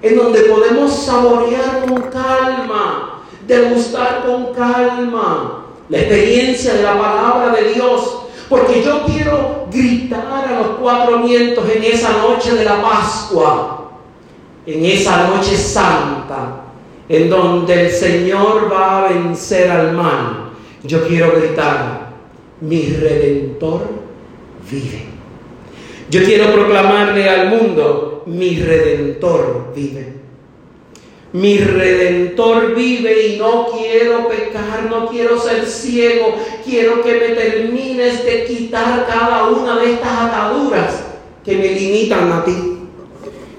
en 0.00 0.16
donde 0.16 0.40
podemos 0.40 0.92
saborear 0.92 1.84
con 1.86 2.02
calma, 2.10 3.22
degustar 3.46 4.24
con 4.26 4.54
calma 4.54 5.66
la 5.88 5.98
experiencia 5.98 6.74
de 6.74 6.82
la 6.82 6.98
palabra 6.98 7.52
de 7.56 7.74
Dios. 7.74 8.18
Porque 8.48 8.82
yo 8.82 9.04
quiero 9.06 9.66
gritar 9.70 10.44
a 10.46 10.60
los 10.60 10.66
cuatro 10.78 11.22
vientos 11.22 11.64
en 11.74 11.84
esa 11.84 12.12
noche 12.18 12.54
de 12.54 12.64
la 12.64 12.82
Pascua, 12.82 13.92
en 14.66 14.84
esa 14.84 15.28
noche 15.28 15.56
santa, 15.56 16.60
en 17.08 17.30
donde 17.30 17.86
el 17.86 17.90
Señor 17.90 18.70
va 18.70 18.98
a 18.98 19.08
vencer 19.08 19.70
al 19.70 19.92
mal 19.92 20.51
yo 20.84 21.06
quiero 21.06 21.32
gritar, 21.36 22.12
mi 22.60 22.86
redentor 22.86 23.88
vive. 24.70 25.04
Yo 26.10 26.22
quiero 26.24 26.52
proclamarle 26.52 27.28
al 27.28 27.48
mundo, 27.48 28.24
mi 28.26 28.60
redentor 28.60 29.72
vive. 29.74 30.12
Mi 31.32 31.58
redentor 31.58 32.74
vive 32.74 33.28
y 33.28 33.38
no 33.38 33.68
quiero 33.68 34.28
pecar, 34.28 34.84
no 34.90 35.08
quiero 35.08 35.40
ser 35.40 35.64
ciego, 35.64 36.36
quiero 36.62 37.02
que 37.02 37.14
me 37.14 37.28
termines 37.28 38.24
de 38.24 38.44
quitar 38.44 39.06
cada 39.06 39.48
una 39.48 39.78
de 39.78 39.94
estas 39.94 40.12
ataduras 40.12 41.04
que 41.42 41.56
me 41.56 41.68
limitan 41.68 42.30
a 42.30 42.44
ti, 42.44 42.52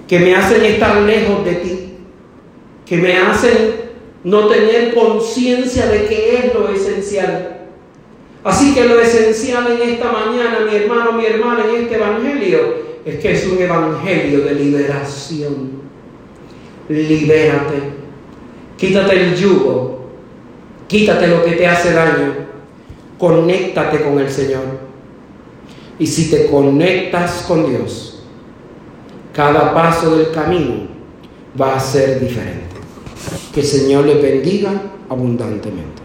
que 0.08 0.20
me 0.20 0.36
hacen 0.36 0.64
estar 0.64 1.02
lejos 1.02 1.44
de 1.44 1.54
ti, 1.56 1.94
que 2.86 2.98
me 2.98 3.18
hacen 3.18 3.83
no 4.24 4.48
tener 4.48 4.94
conciencia 4.94 5.88
de 5.88 6.06
qué 6.06 6.38
es 6.38 6.54
lo 6.54 6.70
esencial. 6.70 7.68
Así 8.44 8.74
que 8.74 8.86
lo 8.86 9.00
esencial 9.00 9.72
en 9.72 9.90
esta 9.90 10.12
mañana, 10.12 10.60
mi 10.70 10.76
hermano, 10.76 11.14
mi 11.14 11.26
hermana, 11.26 11.66
en 11.66 11.84
este 11.84 11.96
Evangelio, 11.96 12.84
es 13.06 13.20
que 13.20 13.32
es 13.32 13.48
un 13.48 13.62
Evangelio 13.62 14.42
de 14.42 14.56
liberación. 14.56 15.84
Libérate. 16.90 18.04
Quítate 18.78 19.22
el 19.22 19.36
yugo. 19.36 20.10
Quítate 20.88 21.28
lo 21.28 21.44
que 21.44 21.52
te 21.54 21.68
hace 21.68 21.94
daño. 21.94 22.34
Conéctate 23.18 24.02
con 24.04 24.20
el 24.20 24.30
Señor. 24.30 24.64
Y 26.00 26.08
si 26.08 26.30
te 26.30 26.48
conectas 26.48 27.46
con 27.48 27.70
Dios, 27.70 28.24
cada 29.34 29.74
paso 29.74 30.18
del 30.18 30.32
camino 30.32 30.88
va 31.60 31.76
a 31.76 31.80
ser 31.80 32.20
diferente. 32.20 32.73
Que 33.54 33.62
el 33.62 33.66
Señor 33.66 34.06
le 34.06 34.16
bendiga 34.16 34.72
abundantemente. 35.10 36.03